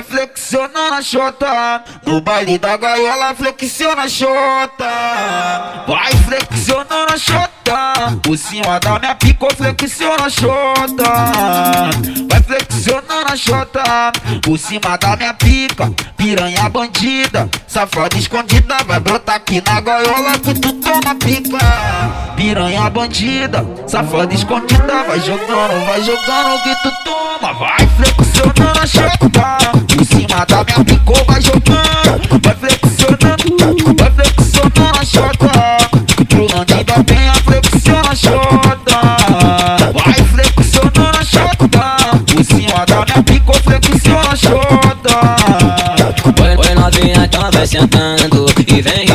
vai 0.00 0.02
flexionando 0.02 0.94
a 0.94 1.02
chota. 1.02 1.84
No 2.06 2.20
baile 2.20 2.58
da 2.58 2.76
gaiola, 2.76 3.34
flexiona 3.34 4.02
a 4.02 4.08
chota. 4.08 5.84
Vai 5.86 6.12
flexionando 6.24 7.12
a 7.12 7.18
chota. 7.18 8.16
Por 8.22 8.36
cima 8.36 8.78
da 8.80 8.98
minha 8.98 9.14
pica, 9.14 9.46
flexiona 9.54 10.24
a 10.24 10.30
chota. 10.30 11.12
Vai 12.28 12.42
flexionando 12.42 13.32
a 13.32 13.36
chota. 13.36 14.12
Por 14.42 14.58
cima 14.58 14.96
da 14.96 15.16
minha 15.16 15.34
pica, 15.34 15.92
piranha 16.16 16.68
bandida. 16.68 17.48
Safada 17.66 18.16
escondida, 18.16 18.76
vai 18.86 19.00
brotar 19.00 19.36
aqui 19.36 19.62
na 19.64 19.80
gaiola 19.80 20.38
que 20.38 20.54
tu 20.54 20.72
toma 20.74 21.14
pica. 21.16 21.58
Piranha 22.36 22.88
bandida, 22.88 23.66
safada 23.86 24.32
escondida, 24.34 25.04
vai 25.06 25.20
jogando, 25.20 25.86
vai 25.86 26.02
jogando 26.02 26.62
que 26.62 26.74
tu 26.82 26.90
toma. 27.04 27.52
Vai 27.52 27.86
flexionando 27.96 28.80
a 28.80 28.86
chota. 28.86 29.39
Pica, 30.84 31.24
vai 31.26 31.42
jogando. 31.42 32.40
Vai 32.42 32.54
flexionando, 32.54 33.94
vai 33.98 34.10
flexionando 34.12 34.98
a 34.98 35.04
chota. 35.04 35.50
Tem 37.04 37.28
a 37.28 37.34
flexiona 37.34 38.10
a. 38.14 38.96
Vai 39.92 40.14
flexionando 40.24 41.18
a 41.18 41.24
chota. 41.24 42.24
Por 42.26 42.44
cima 42.44 42.86
da 42.86 43.04
minha 43.04 43.22
pica, 43.22 43.52
flexiona 43.64 44.30
a 44.30 44.36
chota. 44.36 45.14
Oi, 46.58 46.74
novinha, 46.74 47.24
então 47.24 47.50
vai 47.50 47.66
sentando 47.66 48.39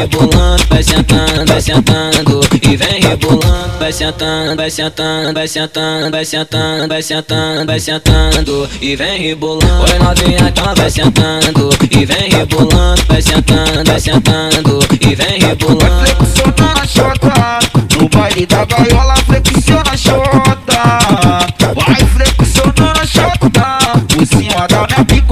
rebolando, 0.06 0.64
vai 0.70 0.84
sentando, 0.84 1.46
vai 1.46 1.62
sentando 1.62 2.42
e 2.62 2.78
vem 2.78 3.02
rebolando, 3.02 3.80
vai 3.80 3.92
sentando, 3.92 4.56
vai 4.56 4.70
sentando, 4.70 5.34
vai 5.34 5.48
sentando, 5.48 6.12
vai 6.12 6.26
sentando, 6.26 6.88
vai 6.88 7.02
sentando, 7.02 7.66
vai 7.66 7.80
sentando 7.80 8.70
e 8.82 8.96
vem 8.96 9.20
rebolando. 9.20 9.84
Oi 9.84 10.00
novinha, 10.00 10.50
então 10.50 10.76
vai 10.76 10.92
sentando 10.92 11.70
e 11.90 12.06
vem 12.06 12.30
rebolando, 12.30 13.04
vai 13.08 13.22
sentando, 13.22 13.84
vai 13.84 14.00
sentando 14.00 14.80
e 15.02 15.16
vem 15.16 15.40
rebolando. 15.40 16.06
flexionando 16.06 16.80
a 16.80 16.88
chota. 16.88 17.60
No 18.00 18.10
baile 18.10 18.46
da 18.46 18.66
gaiola, 18.66 19.16
flexiona 19.16 19.98
chota. 19.98 20.56
Vai 21.74 22.06
flexionando 22.06 23.08
chota. 23.08 23.78
Por 24.14 24.26
cima 24.28 24.68
da 24.68 24.86
minha 24.88 25.06
pica, 25.06 25.25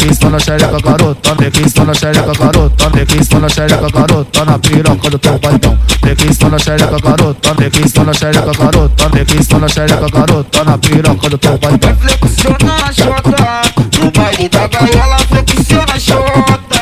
Flex, 0.00 0.18
na 0.20 0.38
xereca, 0.40 0.80
garota. 0.80 1.36
Flex, 1.36 1.74
na 1.74 1.92
xereca, 1.92 2.32
garota. 2.32 2.90
Flex, 2.90 3.28
na 3.28 3.48
xereca, 3.50 3.90
garota. 3.90 4.44
Na 4.46 4.58
piroca 4.58 5.10
do 5.10 5.18
teu 5.18 5.38
baitão. 5.38 5.78
Flex, 6.00 6.38
na 6.38 6.58
xereca, 6.58 6.98
garota. 6.98 7.54
Flex, 7.54 7.92
na 7.92 8.14
xereca, 8.14 8.52
garota. 8.58 9.10
Flex, 9.10 9.48
na 9.48 9.68
xereca, 9.68 10.08
garota. 10.08 10.64
Na 10.64 10.78
piroca 10.78 11.28
do 11.28 11.36
teu 11.36 11.58
baitão. 11.58 11.94
Vai 11.94 11.96
flexionando 12.16 12.82
a 12.82 12.92
chota. 12.92 13.62
No 14.00 14.10
baile 14.10 14.48
da 14.48 14.66
gaiola, 14.68 15.18
flexiona 15.28 15.92
a 15.92 16.00
chota. 16.00 16.80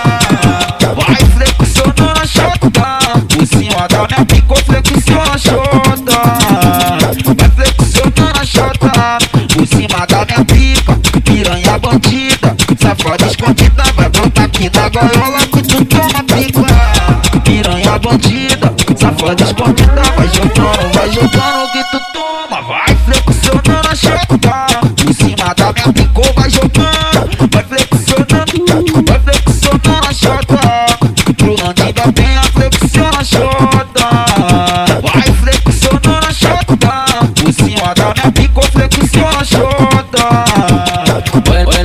Vai 0.94 1.16
flexionando 1.34 2.20
a 2.20 2.26
chota. 2.26 2.98
Por 3.34 3.46
cima 3.48 3.88
da 3.88 4.06
minha 4.06 4.24
pica, 4.26 4.54
flexiona 4.64 5.32
a 5.34 5.38
chota. 5.38 6.18
Vai 7.34 7.50
flexionando 7.50 8.40
a 8.40 8.44
chota. 8.44 9.18
Por 9.52 9.66
cima 9.66 10.06
da 10.06 10.24
minha 10.24 10.44
pica, 10.44 10.96
piranha 11.24 11.78
bandida. 11.80 12.47
Safada 12.88 13.26
escondida, 13.26 13.82
vai 13.96 14.08
brotar 14.08 14.44
aqui 14.46 14.70
na 14.74 14.88
gaiola 14.88 15.40
toma 15.84 16.24
pica. 16.24 17.40
Piranha 17.44 17.98
bandida, 17.98 18.74
safada 18.96 19.44
escondida, 19.44 20.02
vai 20.16 20.26
jogando, 20.28 20.94
vai 20.94 21.12
jogando 21.12 21.72
que 21.72 21.84
tu 21.90 22.00
toma. 22.14 22.62
Vai 22.62 22.96
flexionando 23.04 23.88
a 23.90 23.94
chota. 23.94 24.66
Por 25.04 25.12
cima 25.12 25.54
da 25.54 25.70
minha 25.74 25.92
pica, 25.92 26.32
vai 26.34 26.48
jogando. 26.48 27.67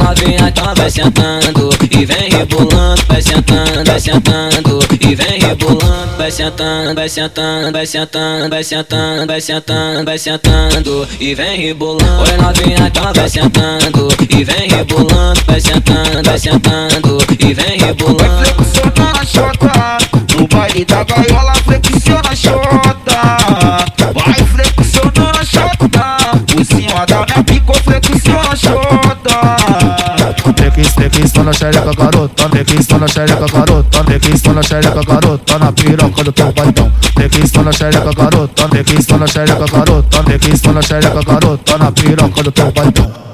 Novinha, 0.04 0.50
então 0.50 0.74
vai 0.76 0.92
sentando 0.92 1.70
e 1.90 2.06
vem 2.06 2.30
rebolando, 2.30 3.02
vai 3.08 3.22
sentando, 3.22 3.84
vai 3.86 4.00
sentando 4.00 4.80
e 5.00 5.16
vem 5.16 5.40
rebolando, 5.40 6.18
vai 6.18 6.32
sentando, 6.32 6.94
vai 6.94 7.10
sentando, 7.10 7.72
vai 7.72 7.86
sentando, 7.86 8.50
vai 8.50 8.64
sentando, 8.64 9.28
vai 9.28 9.42
sentando, 9.42 10.06
vai 10.06 10.18
sentando 10.18 11.08
e 11.20 11.34
vem 11.34 11.58
rebolando. 11.62 12.22
Oi 12.22 12.38
novinha, 12.38 12.88
então 12.88 13.14
vai 13.14 13.30
sentando 13.30 14.08
e 14.30 14.44
vem 14.44 14.70
rebolando, 14.70 15.42
vai 15.48 15.62
sentando, 15.62 16.24
vai 16.24 16.40
sentando 16.40 17.18
e 17.40 17.54
vem 17.54 17.64
Vai 17.64 17.88
rebolando. 17.88 18.46
flexionando 18.46 19.20
a 19.20 19.26
chota. 19.26 19.98
No 20.38 20.48
baile 20.48 20.86
da 20.86 21.04
gaiola, 21.04 21.54
flexiona 21.66 22.30
a 22.30 22.36
chota. 22.36 22.94
Vai 24.14 24.34
flexionando 24.34 25.40
a 25.40 25.46
chota. 25.46 26.18
Por 26.52 26.66
cima 26.66 27.06
da 27.06 27.26
minha 27.26 27.44
pica, 27.44 27.74
chota. 30.84 30.94
Flex, 30.94 30.94
flex, 30.94 31.34
na 31.34 31.54
xereca, 31.54 31.94
garota. 31.94 32.50
Flex, 32.50 32.88
na 32.88 33.08
xereca, 33.08 33.48
garota. 33.48 34.04
Flex, 34.04 34.44
na 34.44 34.64
xereca, 34.64 35.04
garota. 35.04 35.60
Na 35.60 35.72
piroca 35.72 36.24
do 36.24 36.32
teu 36.32 36.52
baitão. 36.52 36.92
Flex, 37.16 37.52
na 37.54 37.72
xereca, 37.72 38.14
garota. 38.14 38.70
Flex, 38.70 39.08
na 39.08 39.28
xereca, 39.28 39.66
garota. 39.66 40.24
Flex, 40.24 40.62
na 40.64 40.82
xereca, 40.82 41.24
garota. 41.24 41.78
Na 41.78 41.92
piroca 41.92 42.44
do 42.44 42.52
teu 42.52 42.72
baitão. 42.72 43.33